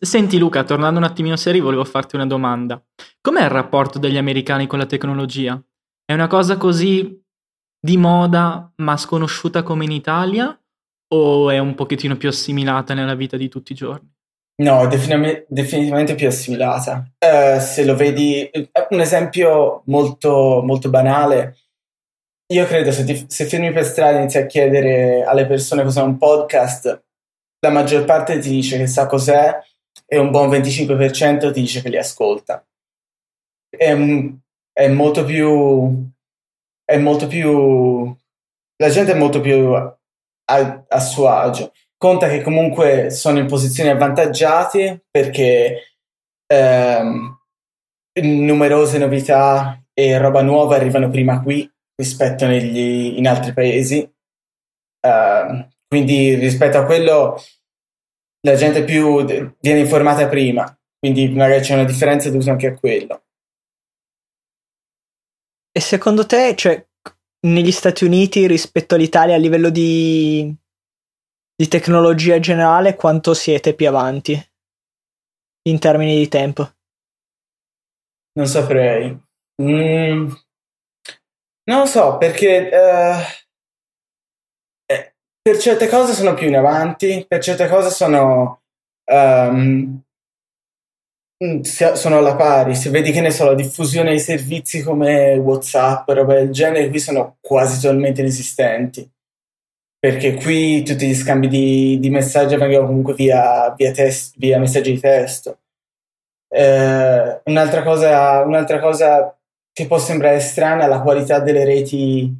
[0.00, 2.82] Senti Luca, tornando un attimino seri, volevo farti una domanda.
[3.20, 5.62] Com'è il rapporto degli americani con la tecnologia?
[6.04, 7.22] È una cosa così
[7.80, 10.58] di moda ma sconosciuta come in Italia
[11.14, 14.12] o è un pochettino più assimilata nella vita di tutti i giorni?
[14.56, 17.10] No, definitivamente, definitivamente più assimilata.
[17.18, 18.48] Uh, se lo vedi,
[18.90, 21.56] un esempio molto, molto banale,
[22.52, 26.02] io credo se, ti, se fermi per strada e inizi a chiedere alle persone cos'è
[26.02, 27.02] un podcast,
[27.60, 29.58] la maggior parte ti dice che sa cos'è
[30.06, 32.64] e un buon 25% ti dice che li ascolta.
[33.70, 33.96] È,
[34.72, 36.12] è molto più
[36.84, 38.14] è molto più
[38.76, 39.98] la gente è molto più a,
[40.86, 45.96] a, suo agio conta che comunque sono in posizioni avvantaggiate perché
[46.46, 47.38] ehm,
[48.20, 53.98] numerose novità e roba nuova arrivano prima qui rispetto negli, in altri paesi
[55.06, 57.40] uh, quindi rispetto a quello
[58.40, 63.24] la gente più viene informata prima quindi magari c'è una differenza d'uso anche a quello
[65.76, 66.86] e secondo te, cioè,
[67.48, 70.54] negli Stati Uniti rispetto all'Italia a livello di,
[71.52, 74.40] di tecnologia generale, quanto siete più avanti
[75.62, 76.70] in termini di tempo?
[78.34, 79.20] Non saprei.
[79.60, 80.30] Mm,
[81.64, 83.16] non lo so, perché uh,
[85.40, 88.62] per certe cose sono più in avanti, per certe cose sono
[89.10, 90.02] um,
[91.72, 92.74] sono alla pari.
[92.74, 96.98] Se vedi che ne so, la diffusione di servizi come WhatsApp, roba del genere, qui
[96.98, 99.10] sono quasi totalmente inesistenti.
[99.98, 104.92] Perché qui tutti gli scambi di, di messaggi avvengono comunque via, via, test, via messaggi
[104.92, 105.60] di testo.
[106.48, 109.36] Eh, un'altra, cosa, un'altra cosa
[109.74, 112.32] che può sembrare strana la qualità delle reti,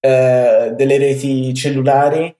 [0.00, 2.34] eh, delle reti cellulari.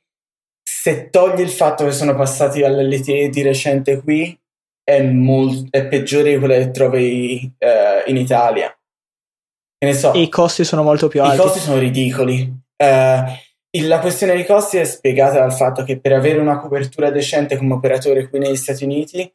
[0.63, 4.37] Se togli il fatto che sono passati all'LTE di recente qui,
[4.83, 8.75] è, molt- è peggiore di quella che trovi eh, in Italia.
[9.77, 10.13] Che ne so.
[10.15, 11.37] I costi sono molto più alti.
[11.37, 12.51] I costi sono ridicoli.
[12.77, 13.23] Eh,
[13.83, 17.75] la questione dei costi è spiegata dal fatto che per avere una copertura decente come
[17.75, 19.31] operatore qui negli Stati Uniti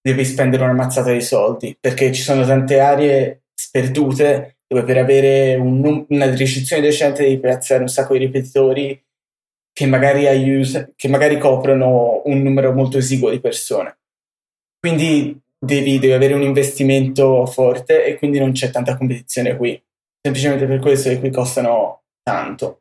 [0.00, 5.54] devi spendere una mazzata di soldi perché ci sono tante aree sperdute dove per avere
[5.54, 9.02] un, una ricezione decente devi piazzare un sacco di ripetitori
[9.72, 13.98] che magari, aiut- che magari coprono un numero molto esiguo di persone.
[14.78, 19.80] Quindi devi, devi, avere un investimento forte e quindi non c'è tanta competizione qui.
[20.20, 22.80] Semplicemente per questo che qui costano tanto.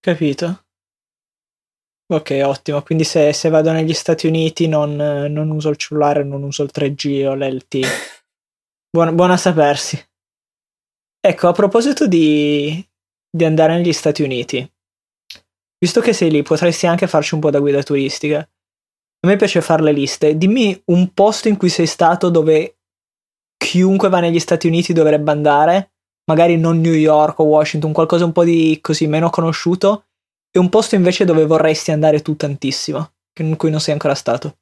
[0.00, 0.63] Capito.
[2.06, 2.82] Ok, ottimo.
[2.82, 6.70] Quindi se, se vado negli Stati Uniti non, non, uso il cellulare, non uso il
[6.72, 7.80] 3G o l'LT.
[8.94, 10.00] Buona, buona sapersi.
[11.20, 12.86] Ecco, a proposito di,
[13.28, 14.70] di andare negli Stati Uniti,
[15.78, 18.38] visto che sei lì, potresti anche farci un po' da guida turistica.
[18.38, 20.36] A me piace fare le liste.
[20.36, 22.76] Dimmi un posto in cui sei stato dove
[23.56, 25.94] chiunque va negli Stati Uniti dovrebbe andare,
[26.26, 30.04] magari non New York o Washington, qualcosa un po' di così meno conosciuto,
[30.56, 34.58] e un posto invece dove vorresti andare tu tantissimo, in cui non sei ancora stato.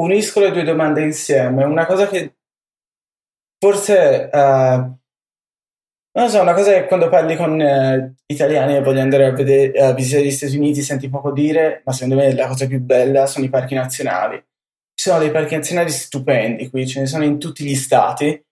[0.00, 1.62] Unisco le due domande insieme.
[1.62, 2.34] Una cosa che
[3.56, 4.98] forse uh,
[6.12, 9.80] non so, una cosa è quando parli con eh, italiani e vogliono andare a, vedere,
[9.80, 13.26] a visitare gli Stati Uniti senti poco dire, ma secondo me la cosa più bella
[13.26, 14.36] sono i parchi nazionali.
[14.92, 18.44] Ci sono dei parchi nazionali stupendi qui, ce ne sono in tutti gli stati,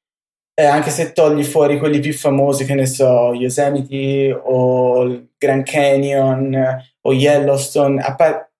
[0.58, 5.64] eh, anche se togli fuori quelli più famosi, che ne so, Yosemite o il Grand
[5.64, 8.50] Canyon o Yellowstone, par-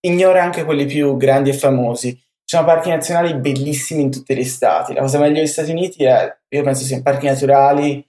[0.00, 2.12] ignora anche quelli più grandi e famosi.
[2.12, 4.94] Ci sono parchi nazionali bellissimi in tutti gli stati.
[4.94, 8.04] La cosa meglio degli Stati Uniti è, io penso siano parchi naturali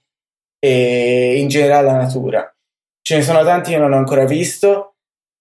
[0.58, 2.52] e in generale la natura.
[3.00, 4.96] Ce ne sono tanti che non ho ancora visto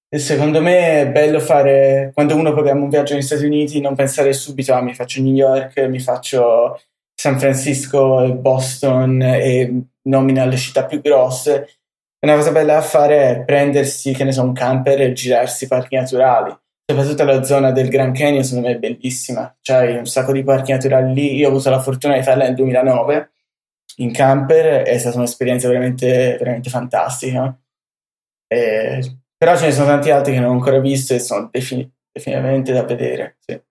[0.07, 3.95] e secondo me è bello fare, quando uno programma un viaggio negli Stati Uniti, non
[3.95, 6.79] pensare subito ah, mi faccio New York, mi faccio
[7.19, 11.79] San Francisco e Boston e nomina le città più grosse.
[12.25, 15.97] Una cosa bella da fare è prendersi, che ne so, un camper e girarsi parchi
[15.97, 16.57] naturali.
[16.89, 19.53] Soprattutto la zona del Grand Canyon, secondo me è bellissima.
[19.61, 21.35] C'hai un sacco di parchi naturali lì.
[21.35, 23.31] Io ho avuto la fortuna di farla nel 2009
[23.97, 27.53] in camper è stata un'esperienza veramente, veramente fantastica.
[28.47, 31.91] E, però ce ne sono tanti altri che non ho ancora visto e sono defini-
[32.13, 33.35] definitivamente da vedere.
[33.45, 33.61] Sì.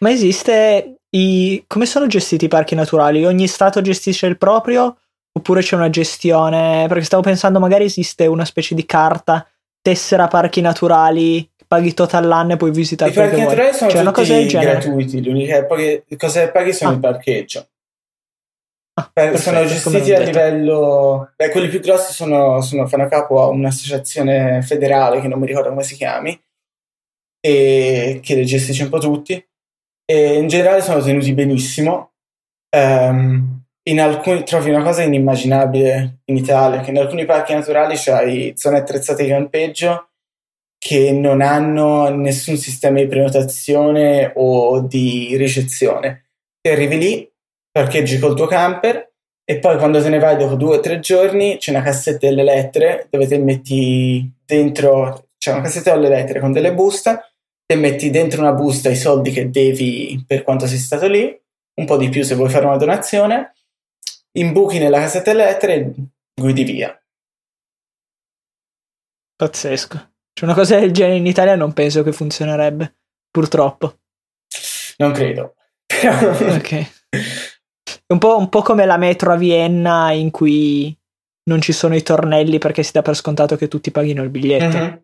[0.00, 1.64] Ma esiste i...
[1.66, 3.24] come sono gestiti i parchi naturali?
[3.24, 4.98] Ogni stato gestisce il proprio
[5.32, 6.86] oppure c'è una gestione?
[6.88, 9.46] Perché stavo pensando magari esiste una specie di carta
[9.80, 14.58] tessera parchi naturali paghi total l'anno e puoi visitare I parchi naturali sono cioè, tutti
[14.58, 15.66] gratuiti, l'unica
[16.16, 16.94] cosa che paghi sono ah.
[16.94, 17.68] il parcheggio.
[18.94, 21.30] Ah, perfetto, sono gestiti a livello.
[21.36, 25.68] Beh, quelli più grossi sono, sono, fanno capo a un'associazione federale che non mi ricordo
[25.68, 26.36] come si chiami,
[27.38, 29.46] e che le gestisce un po' tutti.
[30.10, 32.12] E in generale sono tenuti benissimo.
[32.74, 38.54] Um, in alcuni trovi una cosa inimmaginabile in Italia, che in alcuni parchi naturali c'hai
[38.56, 40.08] zone attrezzate di campeggio
[40.78, 46.24] che non hanno nessun sistema di prenotazione o di ricezione.
[46.60, 47.32] Ti arrivi lì,
[47.70, 49.12] parcheggi col tuo camper
[49.44, 52.44] e poi quando te ne vai dopo due o tre giorni c'è una cassetta delle
[52.44, 57.20] lettere dove te metti dentro, c'è una cassetta delle lettere con delle buste,
[57.68, 61.38] te metti dentro una busta i soldi che devi per quanto sei stato lì,
[61.74, 63.52] un po' di più se vuoi fare una donazione,
[64.38, 65.94] imbuchi nella cassetta delle lettere e
[66.34, 66.98] guidi via.
[69.36, 70.12] Pazzesco.
[70.32, 73.00] C'è una cosa del genere in Italia non penso che funzionerebbe,
[73.30, 73.98] purtroppo.
[74.96, 75.56] Non credo.
[75.92, 76.72] ok.
[77.10, 80.96] È un po', un po' come la metro a Vienna in cui
[81.50, 84.78] non ci sono i tornelli perché si dà per scontato che tutti paghino il biglietto.
[84.78, 84.96] Mm-hmm.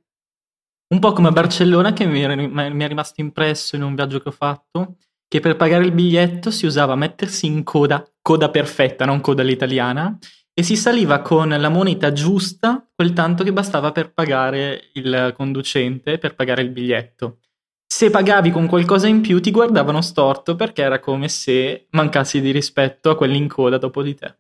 [0.93, 4.29] Un po' come a Barcellona che mi, mi è rimasto impresso in un viaggio che
[4.29, 9.21] ho fatto, che per pagare il biglietto si usava mettersi in coda, coda perfetta, non
[9.21, 10.17] coda all'italiana,
[10.53, 16.19] e si saliva con la moneta giusta, quel tanto che bastava per pagare il conducente,
[16.19, 17.39] per pagare il biglietto
[17.95, 22.51] se pagavi con qualcosa in più ti guardavano storto perché era come se mancassi di
[22.51, 24.37] rispetto a quelli in coda dopo di te.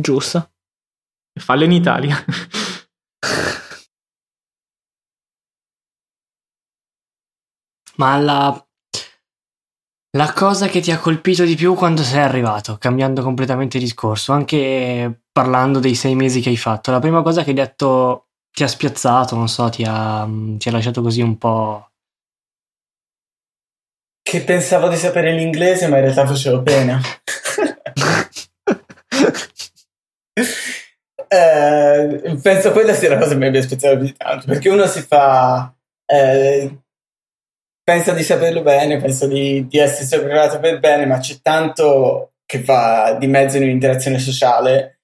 [0.00, 0.52] Giusto.
[1.40, 2.16] Fallo in Italia.
[8.00, 8.66] Ma la...
[10.16, 15.20] la cosa che ti ha colpito di più quando sei arrivato, cambiando completamente discorso, anche
[15.30, 18.68] parlando dei sei mesi che hai fatto, la prima cosa che hai detto ti ha
[18.68, 21.90] spiazzato, non so, ti ha, ti ha lasciato così un po'
[24.22, 27.00] che pensavo di sapere l'inglese, ma in realtà facevo pena.
[31.28, 35.02] eh, penso quella sia la cosa che mi abbia spiazzato più tanto, perché uno si
[35.02, 35.74] fa...
[36.06, 36.78] Eh,
[37.90, 42.62] pensa di saperlo bene, pensa di, di essersi preparato per bene, ma c'è tanto che
[42.62, 45.00] va di mezzo in un'interazione sociale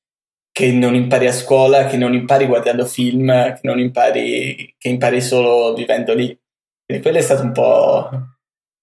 [0.53, 5.21] che non impari a scuola, che non impari guardando film, che non impari, che impari
[5.21, 6.27] solo vivendo lì.
[6.85, 8.09] Quindi quello è stato un po'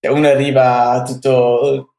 [0.02, 1.96] uno arriva tutto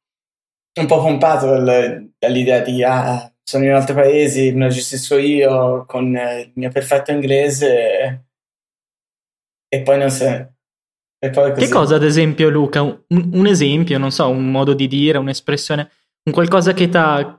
[0.79, 5.87] un po' pompato dal, dall'idea di ah, sono in altri paesi, me lo gestisco io
[5.87, 8.27] con il mio perfetto inglese
[9.69, 10.54] e poi non so.
[11.31, 12.83] Che cosa, ad esempio, Luca?
[12.83, 15.91] Un, un, esempio, non so, un modo di dire, un'espressione,
[16.25, 17.39] un qualcosa che ti ha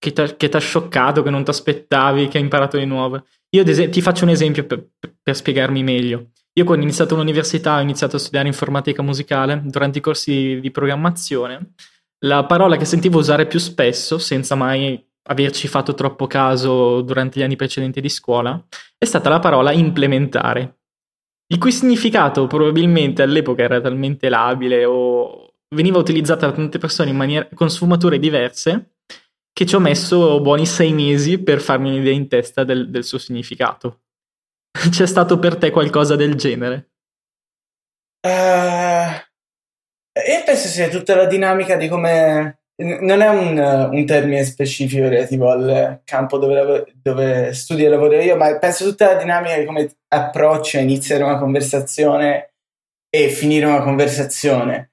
[0.00, 3.22] che ti ha scioccato, che non ti aspettavi, che hai imparato di nuovo.
[3.50, 4.82] Io es- ti faccio un esempio per,
[5.22, 6.30] per spiegarmi meglio.
[6.54, 10.70] Io quando ho iniziato l'università ho iniziato a studiare informatica musicale durante i corsi di
[10.70, 11.74] programmazione.
[12.24, 17.42] La parola che sentivo usare più spesso, senza mai averci fatto troppo caso durante gli
[17.42, 18.62] anni precedenti di scuola,
[18.96, 20.79] è stata la parola implementare,
[21.52, 27.48] il cui significato probabilmente all'epoca era talmente labile o veniva utilizzata da tante persone maniera,
[27.54, 28.94] con sfumature diverse
[29.52, 33.18] che ci ho messo buoni sei mesi per farmi un'idea in testa del, del suo
[33.18, 34.02] significato.
[34.90, 36.90] C'è stato per te qualcosa del genere?
[38.22, 39.10] Uh,
[40.20, 42.59] io penso sia tutta la dinamica di come...
[42.80, 48.36] Non è un, un termine specifico relativo al campo dove, dove studio e lavoro io,
[48.36, 52.52] ma penso tutta la dinamica di come approccio a iniziare una conversazione
[53.10, 54.92] e finire una conversazione.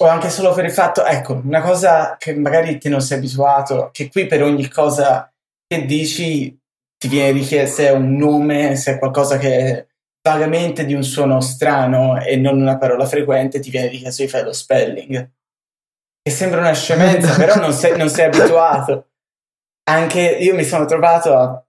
[0.00, 3.90] O anche solo per il fatto, ecco, una cosa che magari te non sei abituato,
[3.92, 5.28] che qui per ogni cosa
[5.66, 6.56] che dici
[6.96, 9.86] ti viene richiesto è un nome, se è qualcosa che è
[10.22, 14.44] vagamente di un suono strano e non una parola frequente, ti viene richiesto di fare
[14.44, 15.30] lo spelling.
[16.28, 19.12] Che sembra una scemenza, però non sei, non sei abituato.
[19.84, 21.64] Anche io mi sono trovato a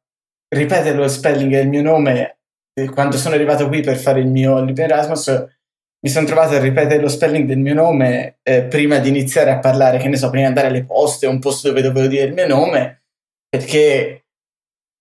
[0.54, 2.40] ripetere lo spelling del mio nome
[2.94, 5.48] quando sono arrivato qui per fare il mio libro Erasmus.
[6.02, 9.60] Mi sono trovato a ripetere lo spelling del mio nome eh, prima di iniziare a
[9.60, 12.34] parlare, che ne so, prima di andare alle poste, un posto dove dovevo dire il
[12.34, 13.04] mio nome,
[13.48, 14.26] perché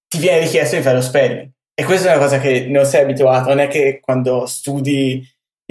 [0.06, 1.50] ti viene richiesto di fare lo spelling.
[1.74, 5.20] E questa è una cosa che non sei abituato, non è che quando studi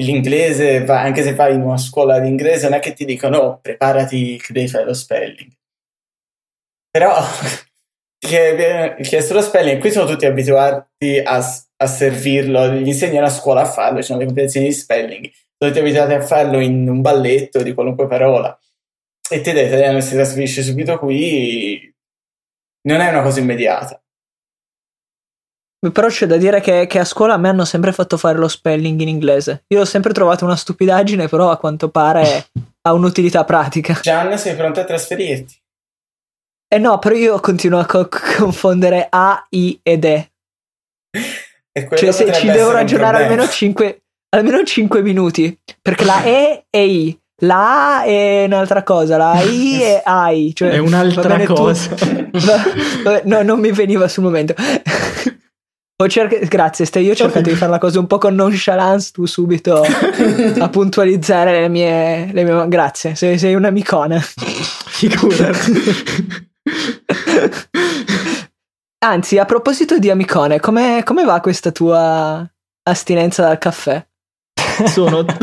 [0.01, 3.60] l'inglese, anche se fai in una scuola di inglese, non è che ti dicono oh,
[3.60, 5.51] preparati che devi fare lo spelling.
[6.89, 7.15] Però
[8.19, 11.38] ti viene richiesto lo spelling qui sono tutti abituati a,
[11.77, 15.71] a servirlo, gli insegnano a scuola a farlo, ci sono le competizioni di spelling, sono
[15.71, 18.57] tutti abituati a farlo in un balletto di qualunque parola.
[19.29, 21.93] E te da si trasferisce subito qui,
[22.83, 24.01] non è una cosa immediata.
[25.91, 28.47] Però c'è da dire che, che, a scuola a me hanno sempre fatto fare lo
[28.47, 29.63] spelling in inglese.
[29.67, 32.47] Io l'ho sempre trovato una stupidaggine, però a quanto pare
[32.82, 34.00] ha un'utilità pratica.
[34.02, 35.56] Gian, sei pronto a trasferirti?
[36.69, 40.32] Eh no, però io continuo a co- confondere A, I ed E.
[41.71, 44.02] e cioè, se ci devo ragionare almeno 5,
[44.36, 45.58] almeno 5 minuti.
[45.82, 47.17] Perché la E è I.
[47.41, 50.54] La A è un'altra cosa, la I è AI.
[50.56, 51.95] Cioè, è un'altra cosa.
[52.32, 54.56] Va, no, non mi veniva sul momento.
[56.05, 59.81] Cerca- Grazie, stai io cercando di fare la cosa un po' con nonchalance, tu subito
[59.81, 62.67] a puntualizzare le mie, le mie...
[62.67, 64.19] Grazie, sei, sei un'amicona.
[64.19, 65.71] Figurati.
[68.99, 72.47] Anzi, a proposito di amicone, come va questa tua
[72.83, 74.05] astinenza dal caffè?
[74.86, 75.25] Sono...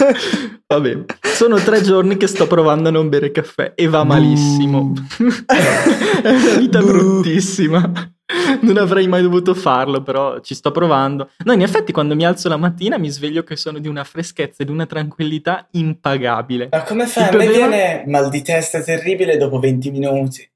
[0.66, 4.92] Vabbè, sono tre giorni che sto provando a non bere caffè e va malissimo.
[6.22, 8.12] È una vita bruttissima.
[8.60, 11.30] Non avrei mai dovuto farlo, però ci sto provando.
[11.44, 14.62] No, in effetti, quando mi alzo la mattina mi sveglio che sono di una freschezza
[14.62, 16.68] e di una tranquillità impagabile.
[16.70, 17.24] Ma come fai?
[17.24, 20.48] a me viene mal di testa terribile dopo 20 minuti.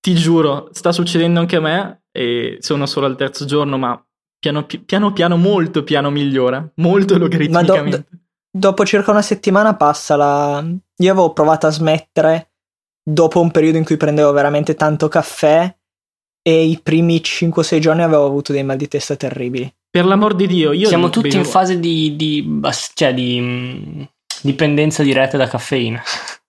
[0.00, 4.02] Ti giuro, sta succedendo anche a me e sono solo al terzo giorno, ma
[4.40, 6.68] piano piano, piano molto piano migliora.
[6.76, 7.96] Molto logaritmicamente.
[7.96, 8.19] Do, do,
[8.50, 10.64] dopo circa una settimana passa la...
[10.96, 12.50] Io avevo provato a smettere
[13.02, 15.74] dopo un periodo in cui prendevo veramente tanto caffè
[16.42, 19.72] e i primi 5-6 giorni avevo avuto dei mal di testa terribili.
[19.90, 20.88] Per l'amor di Dio, io...
[20.88, 21.40] Siamo tutti bevo...
[21.40, 22.60] in fase di, di,
[22.94, 24.08] cioè di mh,
[24.42, 26.02] dipendenza diretta da caffeina.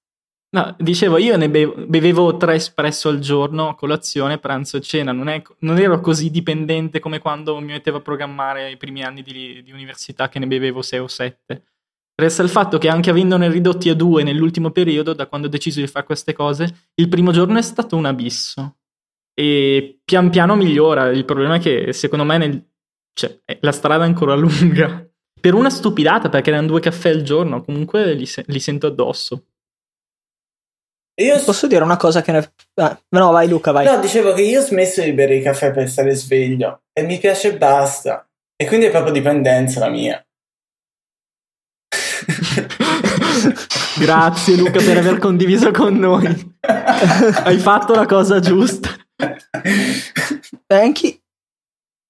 [0.54, 5.14] No, dicevo, io ne bevo, bevevo tre espresso al giorno, colazione, pranzo e cena.
[5.14, 9.22] Non, è, non, ero così dipendente come quando mi mettevo a programmare i primi anni
[9.22, 11.64] di, di università che ne bevevo sei o sette.
[12.16, 15.80] Resta il fatto che anche avendone ridotti a due nell'ultimo periodo, da quando ho deciso
[15.80, 18.78] di fare queste cose, il primo giorno è stato un abisso.
[19.34, 21.10] E pian piano migliora.
[21.10, 22.70] Il problema è che secondo me nel...
[23.14, 25.08] cioè, la strada è ancora lunga.
[25.40, 29.46] Per una stupidata, perché erano due caffè al giorno, comunque li, se- li sento addosso.
[31.22, 32.54] Io posso dire una cosa che ne...
[32.76, 33.86] Ah, no, vai Luca, vai.
[33.86, 37.18] No, dicevo che io ho smesso di bere il caffè per stare sveglio e mi
[37.18, 38.28] piace e basta.
[38.56, 40.24] E quindi è proprio dipendenza la mia.
[44.00, 46.56] Grazie Luca per aver condiviso con noi.
[46.62, 48.90] Hai fatto la cosa giusta.
[50.66, 51.22] Beh, anche,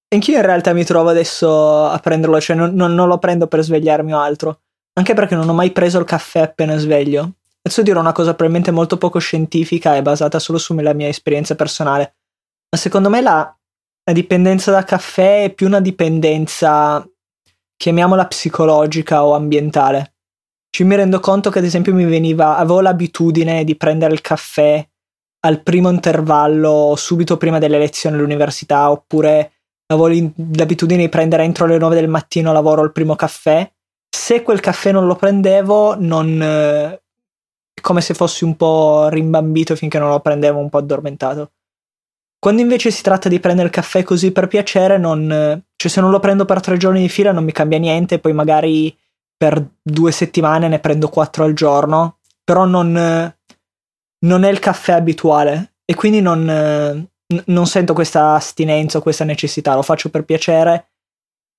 [0.09, 3.62] anch'io in realtà mi trovo adesso a prenderlo, cioè non, non, non, lo prendo per
[3.62, 4.62] svegliarmi o altro.
[4.93, 7.34] Anche perché non ho mai preso il caffè appena sveglio.
[7.64, 12.16] Adesso dirò una cosa probabilmente molto poco scientifica e basata solo sulla mia esperienza personale.
[12.70, 13.55] Ma secondo me la,
[14.03, 17.07] la dipendenza da caffè è più una dipendenza,
[17.82, 20.13] chiamiamola psicologica o ambientale.
[20.69, 24.88] Ci mi rendo conto che ad esempio mi veniva, avevo l'abitudine di prendere il caffè
[25.39, 29.53] al primo intervallo subito prima delle lezioni all'università oppure
[29.88, 30.07] avevo
[30.53, 33.67] l'abitudine di prendere entro le 9 del mattino lavoro il primo caffè.
[34.07, 37.01] Se quel caffè non lo prendevo, non, eh,
[37.82, 41.53] come se fossi un po' rimbambito finché non lo prendevo, un po' addormentato.
[42.42, 46.10] Quando invece si tratta di prendere il caffè così per piacere, non, cioè se non
[46.10, 48.98] lo prendo per tre giorni di fila non mi cambia niente, poi magari
[49.38, 52.92] per due settimane ne prendo quattro al giorno, però non,
[54.26, 57.08] non è il caffè abituale e quindi non,
[57.46, 60.94] non sento questa astinenza o questa necessità, lo faccio per piacere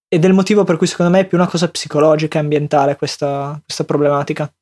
[0.09, 2.97] ed è il motivo per cui secondo me è più una cosa psicologica e ambientale
[2.97, 4.53] questa, questa problematica.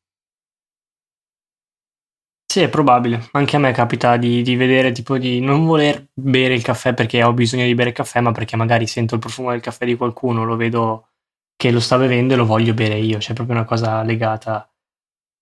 [2.50, 3.28] Sì, è probabile.
[3.30, 7.22] Anche a me capita di, di, vedere, tipo, di non voler bere il caffè perché
[7.22, 9.94] ho bisogno di bere il caffè, ma perché magari sento il profumo del caffè di
[9.94, 11.10] qualcuno, lo vedo
[11.54, 13.18] che lo sta bevendo e lo voglio bere io.
[13.18, 14.68] C'è proprio una cosa legata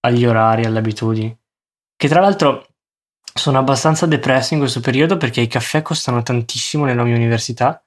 [0.00, 1.34] agli orari, alle abitudini.
[1.96, 2.66] Che tra l'altro
[3.32, 7.82] sono abbastanza depresso in questo periodo perché i caffè costano tantissimo nella mia università.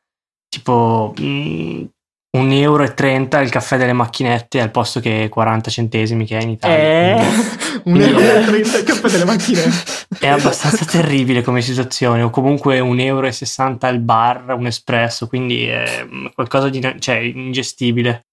[0.49, 1.83] Tipo mh, mm,
[2.37, 6.77] 1,30 euro il caffè delle macchinette al posto che 40 centesimi che è in Italia.
[6.77, 7.21] Eh,
[7.85, 10.07] 1,30 euro il caffè delle macchinette.
[10.17, 13.29] È abbastanza terribile come situazione, o comunque 1,60 euro
[13.81, 18.27] al bar, un espresso, quindi è qualcosa di cioè, ingestibile.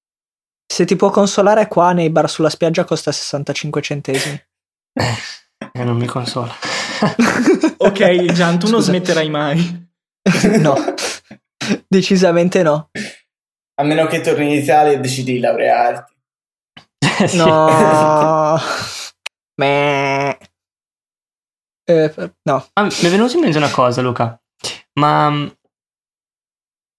[0.64, 4.42] Se ti può consolare qua nei bar sulla spiaggia costa 65 centesimi.
[5.72, 6.54] Eh, non mi consola.
[7.76, 9.90] ok, Gian, tu non smetterai mai.
[10.60, 10.76] no,
[11.86, 12.90] decisamente no.
[13.80, 16.14] A meno che torni in Italia e decidi di laurearti.
[17.36, 18.58] no.
[19.60, 20.38] Meh.
[21.84, 22.68] Eh, no.
[22.72, 24.40] Ah, mi è venuto in mente una cosa, Luca.
[24.94, 25.56] Ma um,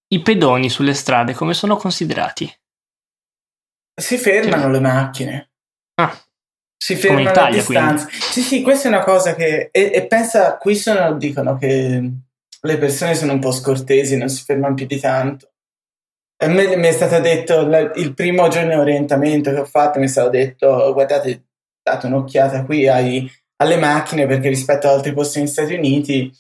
[0.08, 2.52] i pedoni sulle strade come sono considerati?
[3.94, 4.72] Si fermano cioè.
[4.72, 5.52] le macchine.
[5.96, 6.18] Ah.
[6.78, 8.06] Si fermano Italia, a distanza.
[8.06, 8.26] Quindi.
[8.26, 9.70] Sì, sì, questa è una cosa che.
[9.72, 12.12] E, e, pensa, qui sono, dicono che
[12.62, 15.49] le persone sono un po' scortesi, non si fermano più di tanto.
[16.42, 17.60] A me mi è stato detto
[17.96, 21.44] il primo giorno di orientamento che ho fatto, mi è stato detto: guardate,
[21.84, 23.30] date un'occhiata qui ai
[23.62, 26.32] alle macchine perché rispetto ad altri posti negli Stati Uniti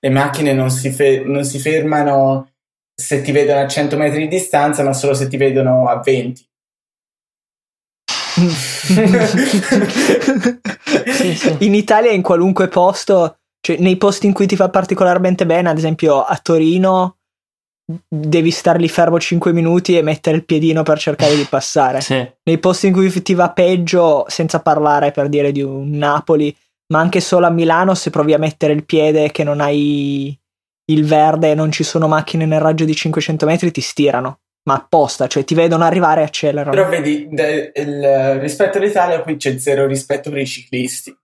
[0.00, 2.52] le macchine non si, fe- non si fermano
[2.94, 6.46] se ti vedono a 100 metri di distanza ma solo se ti vedono a 20
[11.10, 11.56] sì, sì.
[11.60, 15.78] in Italia in qualunque posto cioè nei posti in cui ti fa particolarmente bene ad
[15.78, 17.17] esempio a Torino
[18.06, 22.28] devi star lì fermo 5 minuti e mettere il piedino per cercare di passare sì.
[22.42, 26.54] nei posti in cui ti va peggio senza parlare per dire di un Napoli
[26.92, 30.38] ma anche solo a Milano se provi a mettere il piede che non hai
[30.90, 34.74] il verde e non ci sono macchine nel raggio di 500 metri ti stirano ma
[34.74, 36.76] apposta, cioè ti vedono arrivare e accelerano.
[36.76, 41.16] Però vedi, de, il, rispetto all'Italia qui c'è zero rispetto per i ciclisti.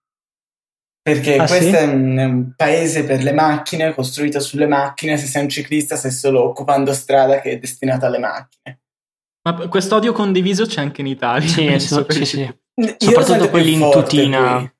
[1.05, 1.75] Perché ah, questo sì?
[1.75, 5.97] è, un, è, un, paese per le macchine, costruito sulle macchine, se sei un ciclista
[5.97, 8.81] stai solo occupando strada che è destinata alle macchine.
[9.47, 11.47] Ma questo odio condiviso c'è anche in Italia.
[11.47, 12.55] Sì, so, sì, sì.
[12.97, 14.75] Soprattutto quelli in tutina.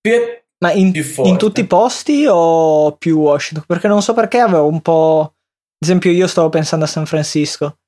[0.00, 0.12] Più
[0.58, 3.66] Ma in, in, tutti i posti o più Washington?
[3.68, 5.20] Perché non so perché avevo un po'.
[5.20, 7.78] Ad esempio, io stavo pensando a San Francisco.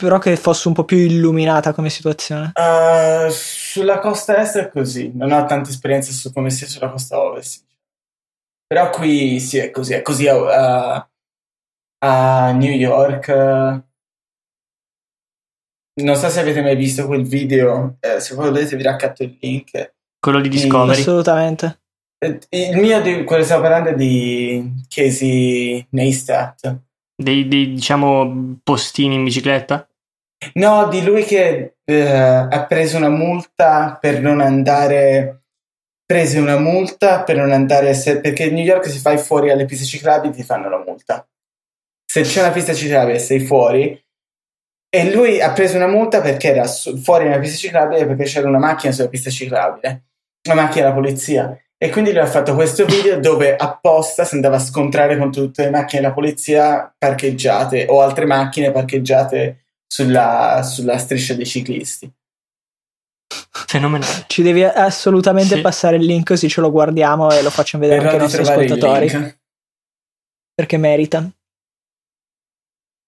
[0.00, 2.52] Però che fosse un po' più illuminata come situazione.
[2.54, 5.10] Uh, sulla costa est è così.
[5.12, 7.64] Non ho tanta esperienza su come sia sulla costa ovest.
[8.66, 9.94] Però qui sì, è così.
[9.94, 11.08] È così a,
[11.98, 13.28] a New York.
[16.00, 17.96] Non so se avete mai visto quel video.
[17.98, 21.00] Eh, se volete vi raccatto il link quello di Discovery.
[21.00, 21.80] Assolutamente.
[22.18, 26.80] Eh, il mio, di, quello che stavo parlando è di Casey Neistat.
[27.14, 29.87] Dei, dei, diciamo, postini in bicicletta?
[30.54, 35.42] No, di lui che eh, ha preso una multa per non andare.
[36.04, 37.94] Prese una multa per non andare.
[37.94, 41.26] Se, perché in New York se fai fuori alle piste ciclabili ti fanno la multa.
[42.04, 44.02] Se c'è una pista ciclabile e sei fuori.
[44.90, 48.48] E lui ha preso una multa perché era su, fuori una pista ciclabile perché c'era
[48.48, 50.04] una macchina sulla pista ciclabile
[50.48, 51.56] la macchina della polizia.
[51.80, 55.64] E quindi lui ha fatto questo video dove apposta si andava a scontrare con tutte
[55.64, 62.12] le macchine della polizia parcheggiate o altre macchine parcheggiate sulla, sulla striscia dei ciclisti.
[63.50, 64.24] Fenomenale.
[64.28, 65.60] Ci devi assolutamente sì.
[65.60, 68.52] passare il link così ce lo guardiamo e lo facciamo vedere Però anche ai nostri
[68.52, 69.36] ascoltatori.
[70.54, 71.28] Perché merita.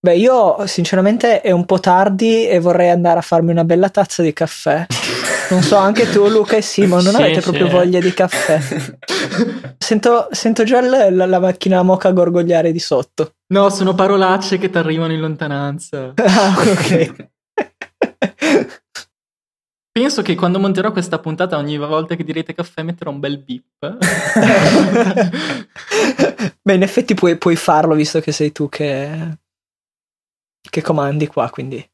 [0.03, 4.23] Beh, io sinceramente è un po' tardi e vorrei andare a farmi una bella tazza
[4.23, 4.87] di caffè.
[5.51, 7.73] Non so, anche tu, Luca e Simon, non sì, avete proprio sì.
[7.73, 8.61] voglia di caffè.
[9.79, 13.35] Sento, sento già la, la, la, macchina moca gorgogliare di sotto.
[13.49, 16.13] No, sono parolacce che ti arrivano in lontananza.
[16.23, 17.29] ah, ok.
[19.91, 23.99] Penso che quando monterò questa puntata, ogni volta che direte caffè, metterò un bel beep.
[26.63, 29.39] Beh, in effetti puoi, puoi farlo visto che sei tu che,
[30.61, 31.85] che comandi qua, quindi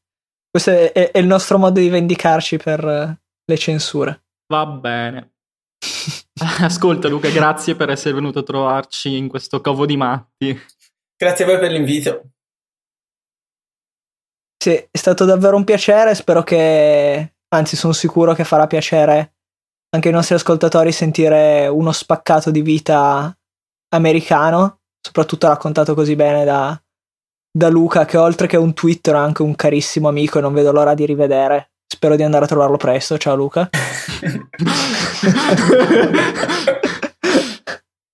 [0.49, 3.17] questo è, è- è il nostro modo di vendicarci per
[3.47, 4.23] le censure.
[4.47, 5.33] Va bene.
[6.61, 10.57] Ascolta Luca, grazie per essere venuto a trovarci in questo covo di matti.
[11.15, 12.31] Grazie a voi per l'invito.
[14.61, 19.33] Sì, è stato davvero un piacere, spero che, anzi sono sicuro che farà piacere
[19.89, 23.35] anche ai nostri ascoltatori sentire uno spaccato di vita
[23.89, 26.79] americano, soprattutto raccontato così bene da,
[27.49, 30.71] da Luca, che oltre che un Twitter è anche un carissimo amico e non vedo
[30.71, 31.71] l'ora di rivedere.
[31.97, 33.17] Spero di andare a trovarlo presto.
[33.17, 33.71] Ciao Luca.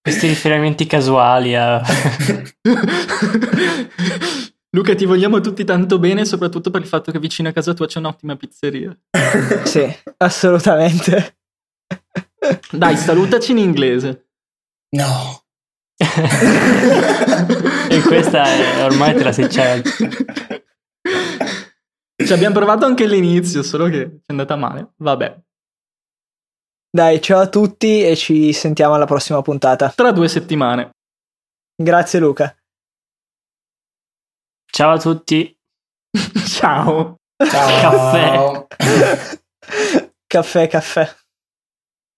[0.02, 1.82] Questi riferimenti casuali a...
[4.72, 7.86] Luca, ti vogliamo tutti tanto bene, soprattutto per il fatto che vicino a casa tua
[7.88, 8.98] c'è un'ottima pizzeria.
[9.66, 11.40] sì, assolutamente.
[12.72, 14.30] Dai, salutaci in inglese.
[14.92, 15.44] No.
[17.90, 19.90] e questa è, ormai te la sei certa.
[22.34, 24.94] Ci abbiamo provato anche all'inizio, solo che è andata male.
[24.98, 25.40] Vabbè,
[26.90, 29.90] Dai, ciao a tutti e ci sentiamo alla prossima puntata.
[29.90, 30.96] tra due settimane.
[31.76, 32.58] Grazie Luca.
[34.66, 35.56] Ciao a tutti.
[36.48, 37.18] Ciao.
[37.38, 38.66] Ciao.
[38.68, 40.10] Caffè.
[40.26, 41.16] caffè, caffè.